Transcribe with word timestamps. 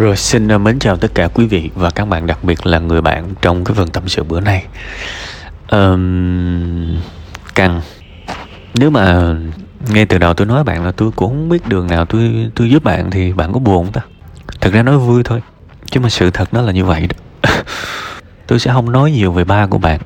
Rồi 0.00 0.16
xin 0.16 0.48
ờ, 0.48 0.58
mến 0.58 0.78
chào 0.78 0.96
tất 0.96 1.14
cả 1.14 1.28
quý 1.28 1.46
vị 1.46 1.70
và 1.74 1.90
các 1.90 2.08
bạn 2.08 2.26
đặc 2.26 2.44
biệt 2.44 2.66
là 2.66 2.78
người 2.78 3.00
bạn 3.00 3.34
trong 3.42 3.64
cái 3.64 3.74
phần 3.74 3.88
tâm 3.88 4.08
sự 4.08 4.22
bữa 4.22 4.40
nay. 4.40 4.64
Um, 5.70 6.96
Căng. 7.54 7.80
Nếu 8.74 8.90
mà 8.90 9.34
ngay 9.90 10.06
từ 10.06 10.18
đầu 10.18 10.34
tôi 10.34 10.46
nói 10.46 10.64
bạn 10.64 10.84
là 10.84 10.92
tôi 10.92 11.10
cũng 11.16 11.30
không 11.30 11.48
biết 11.48 11.68
đường 11.68 11.86
nào 11.86 12.04
tôi 12.04 12.50
tôi 12.54 12.70
giúp 12.70 12.84
bạn 12.84 13.10
thì 13.10 13.32
bạn 13.32 13.52
có 13.52 13.60
buồn 13.60 13.84
không 13.84 13.92
ta? 13.92 14.00
Thật 14.60 14.72
ra 14.72 14.82
nói 14.82 14.98
vui 14.98 15.22
thôi. 15.24 15.42
Chứ 15.90 16.00
mà 16.00 16.08
sự 16.08 16.30
thật 16.30 16.54
nó 16.54 16.62
là 16.62 16.72
như 16.72 16.84
vậy 16.84 17.06
đó. 17.06 17.50
tôi 18.46 18.58
sẽ 18.58 18.72
không 18.72 18.92
nói 18.92 19.10
nhiều 19.10 19.32
về 19.32 19.44
ba 19.44 19.66
của 19.66 19.78
bạn. 19.78 20.00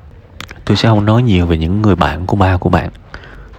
Tôi 0.65 0.77
sẽ 0.77 0.89
không 0.89 1.05
nói 1.05 1.23
nhiều 1.23 1.47
về 1.47 1.59
những 1.59 1.83
người 1.83 1.97
bạn 1.97 2.27
của 2.27 2.37
ba 2.37 2.57
của 2.57 2.71
bạn. 2.71 2.91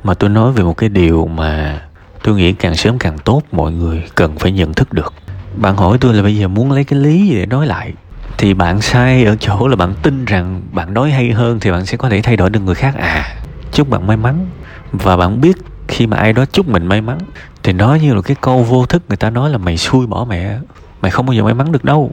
Mà 0.04 0.14
tôi 0.14 0.30
nói 0.30 0.52
về 0.52 0.64
một 0.64 0.78
cái 0.78 0.90
điều 0.90 1.26
mà 1.26 1.82
tôi 2.24 2.36
nghĩ 2.36 2.54
càng 2.54 2.76
sớm 2.76 3.00
càng 3.00 3.18
tốt 3.18 3.42
mọi 3.52 3.72
người 3.72 4.04
cần 4.16 4.38
phải 4.38 4.52
nhận 4.52 4.74
thức 4.74 4.94
được 4.94 5.14
bạn 5.58 5.78
hỏi 5.78 5.98
tôi 6.02 6.14
là 6.14 6.24
bây 6.24 6.38
giờ 6.38 6.48
muốn 6.48 6.72
lấy 6.72 6.84
cái 6.84 7.00
lý 7.00 7.28
gì 7.28 7.36
để 7.36 7.46
nói 7.46 7.68
lại? 7.68 7.94
Thì 8.38 8.54
bạn 8.54 8.82
sai 8.82 9.26
ở 9.26 9.36
chỗ 9.36 9.68
là 9.68 9.76
bạn 9.76 9.94
tin 10.04 10.26
rằng 10.26 10.62
bạn 10.72 10.94
nói 10.94 11.12
hay 11.12 11.31
hơn 11.31 11.59
thì 11.59 11.72
bạn 11.72 11.86
sẽ 11.86 11.98
có 11.98 12.09
thể 12.09 12.22
thay 12.22 12.38
đổi 12.38 12.50
được 12.50 12.59
người 12.59 12.76
khác. 12.76 12.95
À 12.98 13.36
chúc 13.72 13.90
bạn 13.90 14.08
may 14.08 14.18
mắn. 14.18 14.48
Và 14.91 15.18
bạn 15.18 15.41
biết 15.41 15.58
khi 15.88 16.08
mà 16.08 16.18
ai 16.18 16.34
đó 16.34 16.45
chúc 16.52 16.68
mình 16.68 16.88
may 16.88 17.02
mắn, 17.02 17.18
thì 17.64 17.73
nói 17.73 18.00
như 18.00 18.14
là 18.14 18.22
cái 18.22 18.36
câu 18.41 18.64
vô 18.64 18.86
thức 18.86 19.04
người 19.08 19.18
ta 19.18 19.30
nói 19.30 19.50
là 19.50 19.58
mày 19.58 19.78
xui 19.78 20.08
bỏ 20.08 20.26
mẹ, 20.30 20.58
mày 21.02 21.12
không 21.12 21.26
bao 21.26 21.34
giờ 21.34 21.44
may 21.44 21.54
mắn 21.54 21.72
được 21.72 21.84
đâu. 21.84 22.12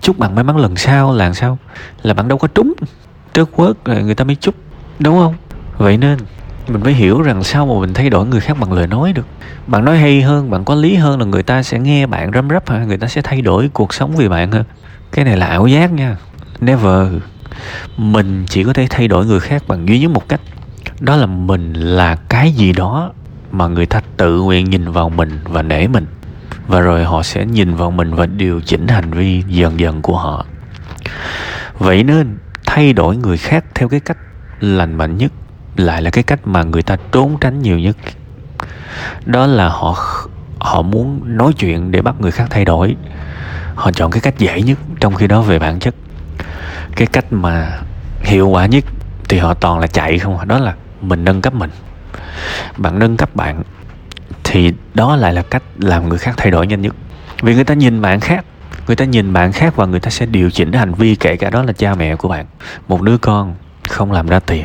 Chúc 0.00 0.18
bạn 0.18 0.34
may 0.34 0.44
mắn 0.44 0.56
lần 0.56 0.76
sau 0.76 1.14
là 1.14 1.32
sao? 1.32 1.58
Là 2.02 2.14
bạn 2.14 2.28
đâu 2.28 2.38
có 2.38 2.48
trúng. 2.48 2.72
Trước 3.34 3.50
quớt 3.56 3.84
rồi 3.84 4.02
người 4.02 4.14
ta 4.14 4.24
mới 4.24 4.36
chúc, 4.36 4.54
đúng 4.98 5.18
không? 5.18 5.34
Vậy 5.78 5.96
nên 5.96 6.18
mình 6.68 6.82
mới 6.82 6.92
hiểu 6.92 7.22
rằng 7.22 7.44
sao 7.44 7.66
mà 7.66 7.80
mình 7.80 7.94
thay 7.94 8.10
đổi 8.10 8.26
người 8.26 8.40
khác 8.40 8.56
bằng 8.60 8.72
lời 8.72 8.86
nói 8.86 9.12
được. 9.12 9.26
Bạn 9.66 9.84
nói 9.84 9.98
hay 9.98 10.22
hơn, 10.22 10.50
bạn 10.50 10.64
có 10.64 10.74
lý 10.74 10.94
hơn 10.94 11.18
là 11.18 11.24
người 11.26 11.42
ta 11.42 11.62
sẽ 11.62 11.78
nghe 11.78 12.06
bạn 12.06 12.30
răm 12.34 12.48
rắp 12.48 12.70
hả? 12.70 12.84
Người 12.84 12.98
ta 12.98 13.06
sẽ 13.06 13.22
thay 13.22 13.42
đổi 13.42 13.70
cuộc 13.72 13.94
sống 13.94 14.16
vì 14.16 14.28
bạn 14.28 14.52
hơn 14.52 14.64
cái 15.12 15.24
này 15.24 15.36
là 15.36 15.46
ảo 15.46 15.66
giác 15.66 15.92
nha. 15.92 16.16
Never. 16.60 17.12
Mình 17.96 18.44
chỉ 18.48 18.64
có 18.64 18.72
thể 18.72 18.86
thay 18.90 19.08
đổi 19.08 19.26
người 19.26 19.40
khác 19.40 19.62
bằng 19.68 19.88
duy 19.88 20.00
nhất 20.00 20.10
một 20.10 20.28
cách. 20.28 20.40
Đó 21.00 21.16
là 21.16 21.26
mình 21.26 21.72
là 21.72 22.16
cái 22.28 22.52
gì 22.52 22.72
đó 22.72 23.12
mà 23.52 23.66
người 23.66 23.86
ta 23.86 24.00
tự 24.16 24.40
nguyện 24.40 24.70
nhìn 24.70 24.90
vào 24.90 25.08
mình 25.08 25.38
và 25.44 25.62
nể 25.62 25.86
mình. 25.86 26.06
Và 26.66 26.80
rồi 26.80 27.04
họ 27.04 27.22
sẽ 27.22 27.46
nhìn 27.46 27.74
vào 27.74 27.90
mình 27.90 28.14
và 28.14 28.26
điều 28.26 28.60
chỉnh 28.60 28.88
hành 28.88 29.10
vi 29.10 29.42
dần 29.48 29.80
dần 29.80 30.02
của 30.02 30.16
họ. 30.16 30.46
Vậy 31.78 32.04
nên, 32.04 32.38
thay 32.66 32.92
đổi 32.92 33.16
người 33.16 33.36
khác 33.36 33.64
theo 33.74 33.88
cái 33.88 34.00
cách 34.00 34.18
lành 34.60 34.94
mạnh 34.94 35.18
nhất 35.18 35.32
lại 35.76 36.02
là 36.02 36.10
cái 36.10 36.24
cách 36.24 36.46
mà 36.46 36.62
người 36.62 36.82
ta 36.82 36.96
trốn 37.12 37.36
tránh 37.40 37.62
nhiều 37.62 37.78
nhất. 37.78 37.96
Đó 39.26 39.46
là 39.46 39.68
họ 39.68 39.96
họ 40.58 40.82
muốn 40.82 41.20
nói 41.24 41.52
chuyện 41.52 41.90
để 41.90 42.02
bắt 42.02 42.14
người 42.20 42.30
khác 42.30 42.46
thay 42.50 42.64
đổi. 42.64 42.96
Họ 43.74 43.92
chọn 43.92 44.10
cái 44.10 44.20
cách 44.20 44.38
dễ 44.38 44.62
nhất 44.62 44.78
trong 45.00 45.14
khi 45.14 45.26
đó 45.26 45.42
về 45.42 45.58
bản 45.58 45.78
chất. 45.78 45.94
Cái 46.96 47.06
cách 47.06 47.24
mà 47.30 47.78
hiệu 48.22 48.48
quả 48.48 48.66
nhất 48.66 48.84
thì 49.28 49.38
họ 49.38 49.54
toàn 49.54 49.78
là 49.78 49.86
chạy 49.86 50.18
không 50.18 50.38
à, 50.38 50.44
đó 50.44 50.58
là 50.58 50.74
mình 51.00 51.24
nâng 51.24 51.42
cấp 51.42 51.54
mình. 51.54 51.70
Bạn 52.76 52.98
nâng 52.98 53.16
cấp 53.16 53.36
bạn 53.36 53.62
thì 54.44 54.72
đó 54.94 55.16
lại 55.16 55.32
là 55.32 55.42
cách 55.42 55.62
làm 55.78 56.08
người 56.08 56.18
khác 56.18 56.34
thay 56.36 56.50
đổi 56.50 56.66
nhanh 56.66 56.82
nhất. 56.82 56.94
Vì 57.42 57.54
người 57.54 57.64
ta 57.64 57.74
nhìn 57.74 58.02
bạn 58.02 58.20
khác, 58.20 58.44
người 58.86 58.96
ta 58.96 59.04
nhìn 59.04 59.32
bạn 59.32 59.52
khác 59.52 59.76
và 59.76 59.86
người 59.86 60.00
ta 60.00 60.10
sẽ 60.10 60.26
điều 60.26 60.50
chỉnh 60.50 60.72
hành 60.72 60.94
vi 60.94 61.16
kể 61.16 61.36
cả 61.36 61.50
đó 61.50 61.62
là 61.62 61.72
cha 61.72 61.94
mẹ 61.94 62.16
của 62.16 62.28
bạn. 62.28 62.46
Một 62.88 63.02
đứa 63.02 63.18
con 63.18 63.54
không 63.88 64.12
làm 64.12 64.26
ra 64.26 64.40
tiền 64.40 64.64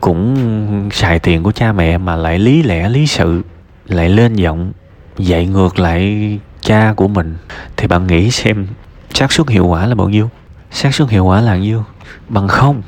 cũng 0.00 0.90
xài 0.92 1.18
tiền 1.18 1.42
của 1.42 1.52
cha 1.52 1.72
mẹ 1.72 1.98
mà 1.98 2.16
lại 2.16 2.38
lý 2.38 2.62
lẽ, 2.62 2.88
lý 2.88 3.06
sự, 3.06 3.42
lại 3.86 4.08
lên 4.08 4.34
giọng, 4.34 4.72
dạy 5.18 5.46
ngược 5.46 5.78
lại 5.78 6.38
cha 6.60 6.92
của 6.96 7.08
mình. 7.08 7.36
Thì 7.76 7.86
bạn 7.86 8.06
nghĩ 8.06 8.30
xem, 8.30 8.66
xác 9.14 9.32
suất 9.32 9.48
hiệu 9.48 9.66
quả 9.66 9.86
là 9.86 9.94
bao 9.94 10.08
nhiêu? 10.08 10.30
Xác 10.70 10.94
suất 10.94 11.10
hiệu 11.10 11.24
quả 11.24 11.40
là 11.40 11.52
bao 11.52 11.58
nhiêu? 11.58 11.84
Bằng 12.28 12.48
không, 12.48 12.82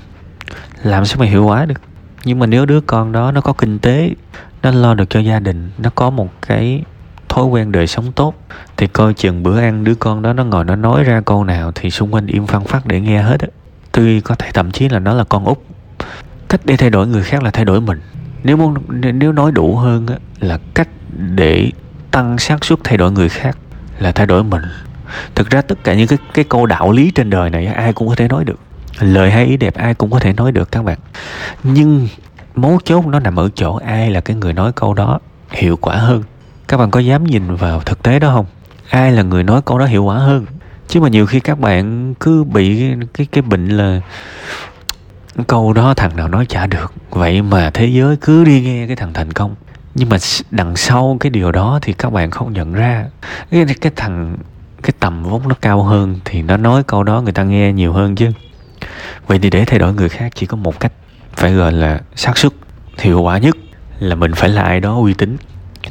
làm 0.83 1.05
sao 1.05 1.21
mà 1.21 1.27
hiệu 1.27 1.45
quả 1.45 1.65
được? 1.65 1.81
Nhưng 2.25 2.39
mà 2.39 2.47
nếu 2.47 2.67
đứa 2.67 2.81
con 2.81 3.13
đó 3.13 3.33
nó 3.33 3.41
có 3.41 3.53
kinh 3.53 3.79
tế, 3.79 4.11
nó 4.63 4.71
lo 4.71 4.95
được 4.95 5.11
cho 5.11 5.21
gia 5.21 5.39
đình, 5.39 5.71
nó 5.79 5.91
có 5.95 6.11
một 6.11 6.29
cái 6.47 6.83
thói 7.29 7.45
quen 7.45 7.73
đời 7.73 7.87
sống 7.87 8.13
tốt, 8.13 8.35
thì 8.77 8.87
coi 8.87 9.15
chừng 9.15 9.43
bữa 9.43 9.61
ăn 9.61 9.85
đứa 9.85 9.95
con 9.95 10.23
đó 10.23 10.33
nó 10.33 10.45
ngồi 10.45 10.65
nó 10.65 10.77
nói 10.77 11.05
ra 11.05 11.21
câu 11.21 11.45
nào 11.45 11.73
thì 11.75 11.91
xung 11.91 12.15
quanh 12.15 12.27
im 12.27 12.47
phăng 12.47 12.65
phát 12.65 12.87
để 12.87 13.01
nghe 13.01 13.23
hết 13.23 13.41
á. 13.41 13.49
Tuy 13.93 14.21
có 14.21 14.35
thể 14.35 14.51
thậm 14.55 14.71
chí 14.71 14.89
là 14.89 14.99
nó 14.99 15.15
là 15.15 15.25
con 15.25 15.45
út 15.45 15.59
cách 16.49 16.61
để 16.65 16.77
thay 16.77 16.91
đổi 16.91 17.07
người 17.07 17.23
khác 17.23 17.43
là 17.43 17.51
thay 17.51 17.65
đổi 17.65 17.81
mình. 17.81 18.01
Nếu 18.45 18.57
muốn 18.57 18.75
nếu 19.13 19.33
nói 19.33 19.53
đủ 19.53 19.77
hơn 19.77 20.07
á, 20.07 20.17
là 20.41 20.59
cách 20.75 20.89
để 21.13 21.71
tăng 22.11 22.39
xác 22.39 22.65
suất 22.65 22.79
thay 22.85 22.97
đổi 22.97 23.13
người 23.13 23.29
khác 23.29 23.59
là 23.99 24.13
thay 24.13 24.27
đổi 24.27 24.45
mình. 24.45 24.63
Thực 25.35 25.51
ra 25.51 25.63
tất 25.63 25.85
cả 25.85 25.95
những 25.95 26.09
cái 26.09 26.19
cái 26.35 26.45
câu 26.49 26.67
đạo 26.67 26.93
lý 26.93 27.11
trên 27.11 27.31
đời 27.31 27.51
này 27.51 27.67
ai 27.67 27.93
cũng 27.93 28.09
có 28.09 28.15
thể 28.15 28.29
nói 28.29 28.45
được. 28.45 28.59
Lời 29.01 29.31
hay 29.31 29.47
ý 29.47 29.57
đẹp 29.57 29.75
ai 29.75 29.95
cũng 29.95 30.11
có 30.11 30.19
thể 30.19 30.33
nói 30.33 30.53
được 30.53 30.73
các 30.73 30.83
bạn. 30.83 30.99
Nhưng 31.63 32.09
mấu 32.55 32.79
chốt 32.85 33.07
nó 33.07 33.21
nằm 33.21 33.37
ở 33.39 33.49
chỗ 33.55 33.75
ai 33.75 34.11
là 34.11 34.21
cái 34.21 34.37
người 34.37 34.53
nói 34.53 34.73
câu 34.73 34.95
đó 34.95 35.19
hiệu 35.51 35.77
quả 35.77 35.97
hơn. 35.97 36.23
Các 36.69 36.77
bạn 36.77 36.91
có 36.91 37.01
dám 37.01 37.25
nhìn 37.25 37.57
vào 37.57 37.81
thực 37.81 38.03
tế 38.03 38.19
đó 38.19 38.33
không? 38.35 38.47
Ai 38.91 39.13
là 39.13 39.23
người 39.23 39.43
nói 39.43 39.63
câu 39.65 39.79
đó 39.79 39.85
hiệu 39.85 40.05
quả 40.05 40.19
hơn? 40.19 40.47
Chứ 40.89 41.01
mà 41.01 41.09
nhiều 41.09 41.27
khi 41.27 41.41
các 41.41 41.59
bạn 41.59 42.15
cứ 42.21 42.45
bị 42.45 42.91
cái 43.15 43.27
cái 43.33 43.43
bệnh 43.43 43.69
là 43.69 44.01
câu 45.45 45.73
đó 45.73 45.95
thằng 45.95 46.17
nào 46.17 46.29
nói 46.29 46.47
chả 46.47 46.67
được. 46.67 46.93
Vậy 47.11 47.43
mà 47.43 47.71
thế 47.71 47.87
giới 47.87 48.17
cứ 48.17 48.45
đi 48.45 48.61
nghe 48.61 48.87
cái 48.87 48.97
thằng 48.97 49.13
thành 49.13 49.33
công. 49.33 49.55
Nhưng 49.95 50.09
mà 50.09 50.17
đằng 50.51 50.77
sau 50.77 51.17
cái 51.21 51.31
điều 51.31 51.53
đó 51.53 51.79
thì 51.83 51.93
các 51.93 52.13
bạn 52.13 52.31
không 52.31 52.53
nhận 52.53 52.73
ra. 52.73 53.07
Cái, 53.51 53.67
cái 53.81 53.93
thằng 53.97 54.37
cái 54.83 54.93
tầm 55.01 55.23
vốn 55.23 55.49
nó 55.49 55.55
cao 55.61 55.83
hơn 55.83 56.21
thì 56.25 56.43
nó 56.43 56.57
nói 56.57 56.83
câu 56.83 57.03
đó 57.03 57.21
người 57.21 57.33
ta 57.33 57.45
nghe 57.45 57.73
nhiều 57.73 57.93
hơn 57.93 58.15
chứ. 58.15 58.31
Vậy 59.27 59.39
thì 59.39 59.51
để 59.51 59.65
thay 59.65 59.79
đổi 59.79 59.95
người 59.95 60.09
khác 60.09 60.33
chỉ 60.35 60.47
có 60.47 60.57
một 60.57 60.81
cách. 60.81 60.93
Phải 61.37 61.53
gọi 61.53 61.73
là 61.73 62.01
xác 62.15 62.39
suất. 62.39 62.53
Hiệu 62.99 63.23
quả 63.23 63.39
nhất 63.39 63.57
là 63.99 64.15
mình 64.15 64.35
phải 64.35 64.49
là 64.49 64.63
ai 64.63 64.81
đó 64.81 64.99
uy 65.01 65.15
tín 65.15 65.37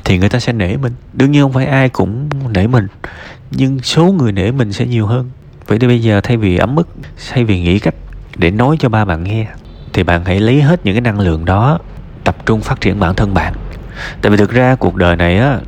thì 0.03 0.17
người 0.17 0.29
ta 0.29 0.39
sẽ 0.39 0.53
nể 0.53 0.77
mình. 0.77 0.93
Đương 1.13 1.31
nhiên 1.31 1.41
không 1.41 1.53
phải 1.53 1.65
ai 1.65 1.89
cũng 1.89 2.29
nể 2.53 2.67
mình 2.67 2.87
nhưng 3.51 3.79
số 3.79 4.05
người 4.05 4.31
nể 4.31 4.51
mình 4.51 4.73
sẽ 4.73 4.85
nhiều 4.85 5.05
hơn. 5.05 5.29
Vậy 5.67 5.79
thì 5.79 5.87
bây 5.87 6.01
giờ 6.01 6.21
thay 6.21 6.37
vì 6.37 6.57
ấm 6.57 6.75
ức 6.75 6.89
thay 7.29 7.43
vì 7.43 7.61
nghĩ 7.61 7.79
cách 7.79 7.95
để 8.35 8.51
nói 8.51 8.75
cho 8.79 8.89
ba 8.89 9.05
bạn 9.05 9.23
nghe, 9.23 9.47
thì 9.93 10.03
bạn 10.03 10.25
hãy 10.25 10.39
lấy 10.39 10.61
hết 10.61 10.85
những 10.85 10.95
cái 10.95 11.01
năng 11.01 11.19
lượng 11.19 11.45
đó, 11.45 11.79
tập 12.23 12.35
trung 12.45 12.61
phát 12.61 12.81
triển 12.81 12.99
bản 12.99 13.15
thân 13.15 13.33
bạn. 13.33 13.53
Tại 14.21 14.31
vì 14.31 14.37
thực 14.37 14.51
ra 14.51 14.75
cuộc 14.75 14.95
đời 14.95 15.15
này 15.15 15.37
á, 15.37 15.59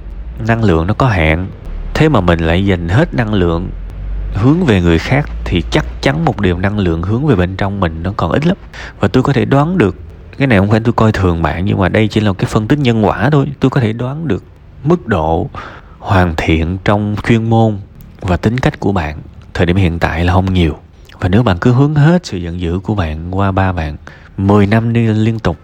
năng 0.47 0.63
lượng 0.63 0.88
nó 0.88 0.94
có 0.94 1.07
hạn. 1.07 1.47
Thế 1.94 2.09
mà 2.09 2.22
mình 2.22 2.39
lại 2.39 2.66
dành 2.66 2.89
hết 2.89 3.13
năng 3.13 3.33
lượng 3.33 3.69
hướng 4.33 4.66
về 4.66 4.81
người 4.81 5.00
khác, 5.00 5.29
thì 5.45 5.63
chắc 5.72 5.85
chắn 6.01 6.25
một 6.25 6.41
điều 6.41 6.57
năng 6.57 6.79
lượng 6.79 7.01
hướng 7.01 7.25
về 7.25 7.35
bên 7.35 7.55
trong 7.55 7.79
mình 7.79 8.03
nó 8.03 8.13
còn 8.17 8.31
ít 8.31 8.47
lắm. 8.47 8.57
Và 8.99 9.07
tôi 9.07 9.23
có 9.23 9.34
thể 9.34 9.45
đoán 9.45 9.78
được, 9.78 9.95
cái 10.38 10.47
này 10.47 10.59
không 10.59 10.69
phải 10.69 10.79
tôi 10.79 10.94
coi 10.94 11.11
thường 11.11 11.41
bạn, 11.41 11.66
nhưng 11.66 11.79
mà 11.79 11.89
đây 11.89 12.07
chỉ 12.07 12.19
là 12.19 12.34
cái 12.34 12.45
phân 12.45 12.67
tích 12.67 12.79
nhân 12.79 13.05
quả 13.05 13.29
thôi. 13.29 13.45
Tôi 13.59 13.69
có 13.69 13.81
thể 13.81 13.94
đoán 13.94 14.28
được 14.28 14.44
mức 14.84 15.07
độ 15.07 15.49
hoàn 15.99 16.34
thiện 16.38 16.78
trong 16.85 17.16
chuyên 17.28 17.49
môn 17.49 17.78
và 18.22 18.38
tính 18.38 18.57
cách 18.57 18.79
của 18.79 18.91
bạn 18.91 19.17
thời 19.53 19.66
điểm 19.66 19.75
hiện 19.75 19.99
tại 19.99 20.25
là 20.25 20.34
không 20.34 20.53
nhiều 20.53 20.78
và 21.19 21.29
nếu 21.29 21.44
bạn 21.44 21.57
cứ 21.57 21.72
hướng 21.73 21.95
hết 21.95 22.25
sự 22.25 22.38
giận 22.38 22.59
dữ 22.59 22.79
của 22.79 22.95
bạn 22.95 23.38
qua 23.38 23.51
ba 23.51 23.72
bạn 23.72 23.97
10 24.38 24.67
năm 24.67 24.94
đi 24.94 25.07
liên 25.07 25.39
tục, 25.39 25.57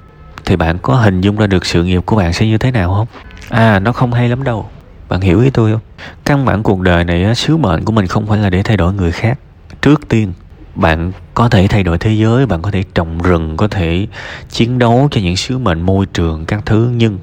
thì 0.45 0.55
bạn 0.55 0.77
có 0.81 0.95
hình 0.95 1.21
dung 1.21 1.37
ra 1.37 1.47
được 1.47 1.65
sự 1.65 1.83
nghiệp 1.83 2.03
của 2.05 2.15
bạn 2.15 2.33
sẽ 2.33 2.47
như 2.47 2.57
thế 2.57 2.71
nào 2.71 2.93
không? 2.93 3.07
À 3.49 3.79
nó 3.79 3.91
không 3.91 4.13
hay 4.13 4.29
lắm 4.29 4.43
đâu. 4.43 4.69
Bạn 5.09 5.21
hiểu 5.21 5.41
ý 5.41 5.49
tôi 5.49 5.71
không? 5.71 5.81
Căn 6.25 6.45
bản 6.45 6.63
cuộc 6.63 6.81
đời 6.81 7.03
này 7.03 7.35
sứ 7.35 7.57
mệnh 7.57 7.85
của 7.85 7.91
mình 7.91 8.07
không 8.07 8.27
phải 8.27 8.39
là 8.39 8.49
để 8.49 8.63
thay 8.63 8.77
đổi 8.77 8.93
người 8.93 9.11
khác. 9.11 9.39
Trước 9.81 10.09
tiên, 10.09 10.33
bạn 10.75 11.11
có 11.33 11.49
thể 11.49 11.67
thay 11.67 11.83
đổi 11.83 11.97
thế 11.97 12.13
giới, 12.13 12.45
bạn 12.45 12.61
có 12.61 12.71
thể 12.71 12.83
trồng 12.95 13.17
rừng, 13.17 13.57
có 13.57 13.67
thể 13.67 14.07
chiến 14.49 14.79
đấu 14.79 15.07
cho 15.11 15.21
những 15.21 15.35
sứ 15.35 15.57
mệnh 15.57 15.81
môi 15.81 16.05
trường 16.05 16.45
các 16.45 16.65
thứ, 16.65 16.91
nhưng 16.95 17.19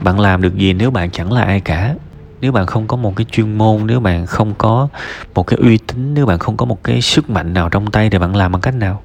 bạn 0.00 0.20
làm 0.20 0.42
được 0.42 0.56
gì 0.56 0.72
nếu 0.72 0.90
bạn 0.90 1.10
chẳng 1.10 1.32
là 1.32 1.42
ai 1.42 1.60
cả? 1.60 1.94
Nếu 2.42 2.52
bạn 2.52 2.66
không 2.66 2.86
có 2.86 2.96
một 2.96 3.16
cái 3.16 3.26
chuyên 3.32 3.58
môn, 3.58 3.86
nếu 3.86 4.00
bạn 4.00 4.26
không 4.26 4.54
có 4.58 4.88
một 5.34 5.46
cái 5.46 5.58
uy 5.62 5.78
tín, 5.78 6.14
nếu 6.14 6.26
bạn 6.26 6.38
không 6.38 6.56
có 6.56 6.66
một 6.66 6.84
cái 6.84 7.02
sức 7.02 7.30
mạnh 7.30 7.54
nào 7.54 7.68
trong 7.68 7.90
tay 7.90 8.10
thì 8.10 8.18
bạn 8.18 8.36
làm 8.36 8.52
bằng 8.52 8.60
cách 8.60 8.74
nào? 8.74 9.02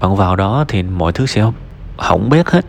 Bạn 0.00 0.16
vào 0.16 0.36
đó 0.36 0.64
thì 0.68 0.82
mọi 0.82 1.12
thứ 1.12 1.26
sẽ 1.26 1.44
hỏng 1.96 2.30
bét 2.30 2.48
hết. 2.48 2.64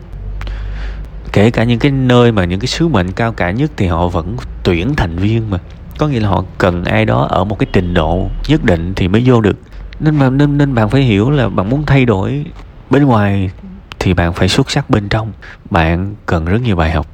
Kể 1.32 1.50
cả 1.50 1.64
những 1.64 1.78
cái 1.78 1.92
nơi 1.92 2.32
mà 2.32 2.44
những 2.44 2.60
cái 2.60 2.66
sứ 2.66 2.88
mệnh 2.88 3.12
cao 3.12 3.32
cả 3.32 3.50
nhất 3.50 3.70
thì 3.76 3.86
họ 3.86 4.08
vẫn 4.08 4.36
tuyển 4.62 4.94
thành 4.94 5.16
viên 5.16 5.50
mà. 5.50 5.58
Có 5.98 6.08
nghĩa 6.08 6.20
là 6.20 6.28
họ 6.28 6.44
cần 6.58 6.84
ai 6.84 7.04
đó 7.04 7.26
ở 7.30 7.44
một 7.44 7.58
cái 7.58 7.66
trình 7.72 7.94
độ 7.94 8.28
nhất 8.48 8.64
định 8.64 8.94
thì 8.94 9.08
mới 9.08 9.22
vô 9.26 9.40
được. 9.40 9.56
Nên 10.00 10.16
mà, 10.16 10.30
nên 10.30 10.58
nên 10.58 10.74
bạn 10.74 10.90
phải 10.90 11.02
hiểu 11.02 11.30
là 11.30 11.48
bạn 11.48 11.70
muốn 11.70 11.86
thay 11.86 12.04
đổi 12.04 12.44
bên 12.90 13.04
ngoài 13.04 13.50
thì 13.98 14.14
bạn 14.14 14.32
phải 14.32 14.48
xuất 14.48 14.70
sắc 14.70 14.90
bên 14.90 15.08
trong. 15.08 15.32
Bạn 15.70 16.14
cần 16.26 16.44
rất 16.44 16.62
nhiều 16.62 16.76
bài 16.76 16.90
học. 16.90 17.06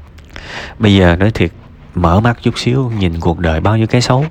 Bây 0.78 0.94
giờ 0.94 1.16
nói 1.16 1.30
thiệt 1.30 1.50
mở 1.94 2.20
mắt 2.20 2.38
chút 2.42 2.58
xíu, 2.58 2.92
nhìn 2.98 3.20
cuộc 3.20 3.38
đời 3.38 3.60
bao 3.60 3.76
nhiêu 3.76 3.86
cái 3.86 4.00
xấu. 4.00 4.24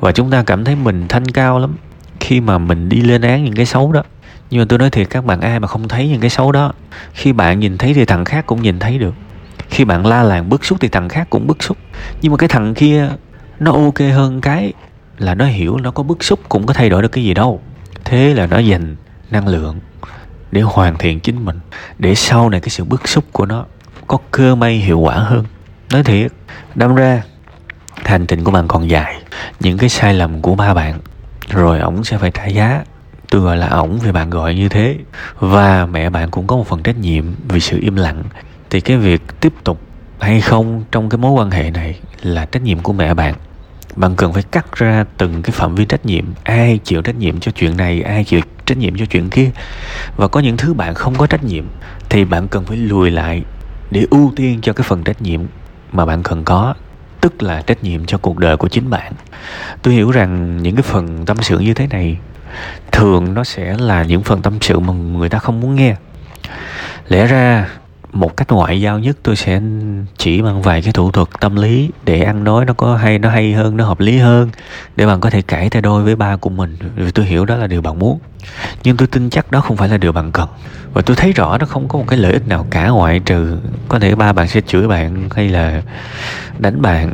Và 0.00 0.12
chúng 0.12 0.30
ta 0.30 0.42
cảm 0.42 0.64
thấy 0.64 0.76
mình 0.76 1.08
thanh 1.08 1.26
cao 1.26 1.58
lắm 1.58 1.76
khi 2.20 2.40
mà 2.40 2.58
mình 2.58 2.88
đi 2.88 3.00
lên 3.00 3.22
án 3.22 3.44
những 3.44 3.54
cái 3.54 3.66
xấu 3.66 3.92
đó. 3.92 4.02
Nhưng 4.50 4.60
mà 4.60 4.66
tôi 4.68 4.78
nói 4.78 4.90
thiệt, 4.90 5.10
các 5.10 5.24
bạn 5.24 5.40
ai 5.40 5.60
mà 5.60 5.68
không 5.68 5.88
thấy 5.88 6.08
những 6.08 6.20
cái 6.20 6.30
xấu 6.30 6.52
đó, 6.52 6.72
khi 7.12 7.32
bạn 7.32 7.60
nhìn 7.60 7.78
thấy 7.78 7.94
thì 7.94 8.04
thằng 8.04 8.24
khác 8.24 8.46
cũng 8.46 8.62
nhìn 8.62 8.78
thấy 8.78 8.98
được. 8.98 9.14
Khi 9.68 9.84
bạn 9.84 10.06
la 10.06 10.22
làng 10.22 10.48
bức 10.48 10.64
xúc 10.64 10.78
thì 10.80 10.88
thằng 10.88 11.08
khác 11.08 11.26
cũng 11.30 11.46
bức 11.46 11.62
xúc. 11.62 11.76
Nhưng 12.22 12.32
mà 12.32 12.38
cái 12.38 12.48
thằng 12.48 12.74
kia, 12.74 13.08
nó 13.60 13.72
ok 13.72 13.98
hơn 13.98 14.40
cái 14.40 14.72
là 15.18 15.34
nó 15.34 15.44
hiểu, 15.44 15.76
nó 15.76 15.90
có 15.90 16.02
bức 16.02 16.24
xúc 16.24 16.40
cũng 16.48 16.66
có 16.66 16.74
thay 16.74 16.88
đổi 16.88 17.02
được 17.02 17.12
cái 17.12 17.24
gì 17.24 17.34
đâu. 17.34 17.60
Thế 18.04 18.34
là 18.34 18.46
nó 18.46 18.58
dành 18.58 18.96
năng 19.30 19.48
lượng 19.48 19.78
để 20.52 20.60
hoàn 20.60 20.98
thiện 20.98 21.20
chính 21.20 21.44
mình, 21.44 21.60
để 21.98 22.14
sau 22.14 22.48
này 22.48 22.60
cái 22.60 22.68
sự 22.68 22.84
bức 22.84 23.08
xúc 23.08 23.24
của 23.32 23.46
nó 23.46 23.64
có 24.06 24.18
cơ 24.30 24.54
may 24.54 24.76
hiệu 24.76 24.98
quả 24.98 25.14
hơn 25.14 25.44
nói 25.92 26.02
thiệt, 26.02 26.32
đâm 26.74 26.94
ra, 26.94 27.22
hành 28.04 28.26
trình 28.26 28.44
của 28.44 28.50
bạn 28.50 28.68
còn 28.68 28.90
dài. 28.90 29.22
Những 29.60 29.78
cái 29.78 29.88
sai 29.88 30.14
lầm 30.14 30.42
của 30.42 30.54
ba 30.54 30.74
bạn, 30.74 30.98
rồi 31.48 31.78
ổng 31.78 32.04
sẽ 32.04 32.18
phải 32.18 32.30
trả 32.30 32.46
giá. 32.46 32.84
Tôi 33.30 33.40
gọi 33.40 33.56
là 33.56 33.68
ổng 33.68 33.98
vì 33.98 34.12
bạn 34.12 34.30
gọi 34.30 34.54
như 34.54 34.68
thế. 34.68 34.96
Và 35.38 35.86
mẹ 35.86 36.10
bạn 36.10 36.30
cũng 36.30 36.46
có 36.46 36.56
một 36.56 36.66
phần 36.66 36.82
trách 36.82 36.98
nhiệm 36.98 37.24
vì 37.48 37.60
sự 37.60 37.78
im 37.82 37.96
lặng. 37.96 38.24
Thì 38.70 38.80
cái 38.80 38.96
việc 38.96 39.22
tiếp 39.40 39.52
tục 39.64 39.80
hay 40.20 40.40
không 40.40 40.84
trong 40.92 41.08
cái 41.08 41.18
mối 41.18 41.30
quan 41.30 41.50
hệ 41.50 41.70
này 41.70 42.00
là 42.22 42.46
trách 42.46 42.62
nhiệm 42.62 42.78
của 42.78 42.92
mẹ 42.92 43.14
bạn. 43.14 43.34
Bạn 43.96 44.16
cần 44.16 44.32
phải 44.32 44.42
cắt 44.42 44.76
ra 44.76 45.04
từng 45.16 45.42
cái 45.42 45.50
phạm 45.50 45.74
vi 45.74 45.84
trách 45.84 46.06
nhiệm. 46.06 46.24
Ai 46.44 46.78
chịu 46.84 47.02
trách 47.02 47.16
nhiệm 47.16 47.40
cho 47.40 47.52
chuyện 47.52 47.76
này, 47.76 48.02
ai 48.02 48.24
chịu 48.24 48.40
trách 48.66 48.78
nhiệm 48.78 48.98
cho 48.98 49.06
chuyện 49.06 49.30
kia. 49.30 49.50
Và 50.16 50.28
có 50.28 50.40
những 50.40 50.56
thứ 50.56 50.74
bạn 50.74 50.94
không 50.94 51.14
có 51.14 51.26
trách 51.26 51.44
nhiệm, 51.44 51.64
thì 52.08 52.24
bạn 52.24 52.48
cần 52.48 52.64
phải 52.64 52.76
lùi 52.76 53.10
lại 53.10 53.42
để 53.90 54.06
ưu 54.10 54.32
tiên 54.36 54.60
cho 54.62 54.72
cái 54.72 54.84
phần 54.88 55.04
trách 55.04 55.22
nhiệm 55.22 55.40
mà 55.92 56.06
bạn 56.06 56.22
cần 56.22 56.44
có, 56.44 56.74
tức 57.20 57.42
là 57.42 57.62
trách 57.62 57.84
nhiệm 57.84 58.06
cho 58.06 58.18
cuộc 58.18 58.38
đời 58.38 58.56
của 58.56 58.68
chính 58.68 58.90
bạn. 58.90 59.12
Tôi 59.82 59.94
hiểu 59.94 60.10
rằng 60.10 60.62
những 60.62 60.76
cái 60.76 60.82
phần 60.82 61.26
tâm 61.26 61.36
sự 61.42 61.58
như 61.58 61.74
thế 61.74 61.86
này 61.86 62.18
thường 62.92 63.34
nó 63.34 63.44
sẽ 63.44 63.76
là 63.78 64.02
những 64.02 64.22
phần 64.22 64.42
tâm 64.42 64.58
sự 64.60 64.78
mà 64.78 64.92
người 64.92 65.28
ta 65.28 65.38
không 65.38 65.60
muốn 65.60 65.74
nghe. 65.74 65.96
Lẽ 67.08 67.26
ra 67.26 67.68
một 68.12 68.36
cách 68.36 68.52
ngoại 68.52 68.80
giao 68.80 68.98
nhất 68.98 69.16
tôi 69.22 69.36
sẽ 69.36 69.60
chỉ 70.18 70.42
bằng 70.42 70.62
vài 70.62 70.82
cái 70.82 70.92
thủ 70.92 71.10
thuật 71.10 71.28
tâm 71.40 71.56
lý 71.56 71.90
để 72.04 72.22
ăn 72.22 72.44
nói 72.44 72.64
nó 72.64 72.72
có 72.72 72.96
hay, 72.96 73.18
nó 73.18 73.30
hay 73.30 73.52
hơn, 73.52 73.76
nó 73.76 73.84
hợp 73.84 74.00
lý 74.00 74.18
hơn, 74.18 74.50
để 74.96 75.06
bạn 75.06 75.20
có 75.20 75.30
thể 75.30 75.42
cãi 75.42 75.70
tay 75.70 75.82
đôi 75.82 76.02
với 76.02 76.16
ba 76.16 76.36
của 76.36 76.50
mình. 76.50 76.76
Vì 76.96 77.10
tôi 77.10 77.26
hiểu 77.26 77.44
đó 77.44 77.56
là 77.56 77.66
điều 77.66 77.82
bạn 77.82 77.98
muốn, 77.98 78.18
nhưng 78.84 78.96
tôi 78.96 79.08
tin 79.08 79.30
chắc 79.30 79.50
đó 79.50 79.60
không 79.60 79.76
phải 79.76 79.88
là 79.88 79.96
điều 79.96 80.12
bạn 80.12 80.32
cần. 80.32 80.48
Và 80.92 81.02
tôi 81.02 81.16
thấy 81.16 81.32
rõ 81.32 81.58
nó 81.58 81.66
không 81.66 81.88
có 81.88 81.98
một 81.98 82.04
cái 82.08 82.18
lợi 82.18 82.32
ích 82.32 82.48
nào 82.48 82.66
cả, 82.70 82.88
ngoại 82.88 83.20
trừ 83.20 83.58
có 83.88 83.98
thể 83.98 84.14
ba 84.14 84.32
bạn 84.32 84.48
sẽ 84.48 84.60
chửi 84.60 84.88
bạn 84.88 85.28
hay 85.34 85.48
là 85.48 85.82
đánh 86.58 86.82
bạn, 86.82 87.12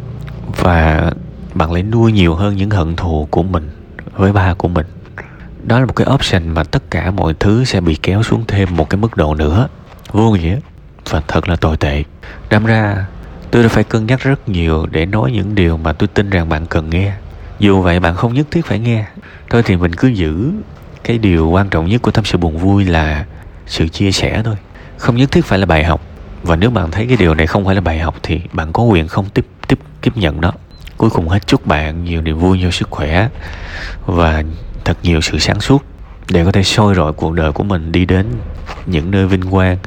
và 0.56 1.10
bạn 1.54 1.72
lại 1.72 1.82
nuôi 1.82 2.12
nhiều 2.12 2.34
hơn 2.34 2.56
những 2.56 2.70
hận 2.70 2.96
thù 2.96 3.28
của 3.30 3.42
mình 3.42 3.70
với 4.16 4.32
ba 4.32 4.54
của 4.54 4.68
mình. 4.68 4.86
Đó 5.62 5.80
là 5.80 5.86
một 5.86 5.96
cái 5.96 6.06
option 6.14 6.48
mà 6.48 6.64
tất 6.64 6.90
cả 6.90 7.10
mọi 7.10 7.34
thứ 7.40 7.64
sẽ 7.64 7.80
bị 7.80 7.98
kéo 8.02 8.22
xuống 8.22 8.44
thêm 8.48 8.76
một 8.76 8.90
cái 8.90 8.98
mức 8.98 9.16
độ 9.16 9.34
nữa. 9.34 9.68
Vô 10.12 10.30
nghĩa 10.30 10.58
và 11.10 11.22
thật 11.28 11.48
là 11.48 11.56
tồi 11.56 11.76
tệ. 11.76 12.04
Đâm 12.50 12.66
ra, 12.66 13.06
tôi 13.50 13.62
đã 13.62 13.68
phải 13.68 13.84
cân 13.84 14.06
nhắc 14.06 14.20
rất 14.20 14.48
nhiều 14.48 14.86
để 14.90 15.06
nói 15.06 15.32
những 15.32 15.54
điều 15.54 15.76
mà 15.76 15.92
tôi 15.92 16.08
tin 16.08 16.30
rằng 16.30 16.48
bạn 16.48 16.66
cần 16.66 16.90
nghe. 16.90 17.12
Dù 17.58 17.82
vậy, 17.82 18.00
bạn 18.00 18.14
không 18.14 18.34
nhất 18.34 18.46
thiết 18.50 18.66
phải 18.66 18.78
nghe. 18.78 19.04
Thôi 19.50 19.62
thì 19.64 19.76
mình 19.76 19.94
cứ 19.94 20.08
giữ. 20.08 20.52
Cái 21.04 21.18
điều 21.18 21.48
quan 21.48 21.68
trọng 21.68 21.86
nhất 21.88 22.02
của 22.02 22.10
tâm 22.10 22.24
sự 22.24 22.38
buồn 22.38 22.58
vui 22.58 22.84
là 22.84 23.24
sự 23.66 23.88
chia 23.88 24.12
sẻ 24.12 24.42
thôi. 24.44 24.56
Không 24.96 25.16
nhất 25.16 25.30
thiết 25.32 25.44
phải 25.44 25.58
là 25.58 25.66
bài 25.66 25.84
học. 25.84 26.00
Và 26.42 26.56
nếu 26.56 26.70
bạn 26.70 26.90
thấy 26.90 27.06
cái 27.06 27.16
điều 27.16 27.34
này 27.34 27.46
không 27.46 27.64
phải 27.64 27.74
là 27.74 27.80
bài 27.80 27.98
học 27.98 28.14
thì 28.22 28.40
bạn 28.52 28.72
có 28.72 28.82
quyền 28.82 29.08
không 29.08 29.28
tiếp 29.34 29.46
tiếp 29.68 29.78
tiếp 30.00 30.16
nhận 30.16 30.40
nó. 30.40 30.52
Cuối 30.96 31.10
cùng 31.10 31.28
hết, 31.28 31.46
chúc 31.46 31.66
bạn 31.66 32.04
nhiều 32.04 32.22
niềm 32.22 32.38
vui, 32.38 32.58
nhiều 32.58 32.70
sức 32.70 32.90
khỏe 32.90 33.28
và 34.06 34.42
thật 34.84 34.96
nhiều 35.02 35.20
sự 35.20 35.38
sáng 35.38 35.60
suốt 35.60 35.84
để 36.30 36.44
có 36.44 36.52
thể 36.52 36.62
soi 36.62 36.94
rọi 36.94 37.12
cuộc 37.12 37.32
đời 37.32 37.52
của 37.52 37.64
mình 37.64 37.92
đi 37.92 38.04
đến 38.04 38.26
những 38.86 39.10
nơi 39.10 39.26
vinh 39.26 39.50
quang 39.50 39.78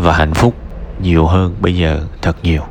và 0.00 0.12
hạnh 0.12 0.34
phúc 0.34 0.54
nhiều 1.00 1.26
hơn 1.26 1.54
bây 1.60 1.76
giờ 1.76 2.00
thật 2.22 2.36
nhiều. 2.42 2.66